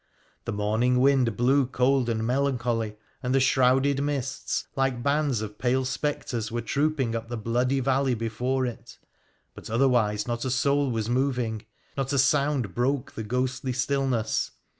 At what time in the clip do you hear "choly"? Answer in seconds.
2.57-2.95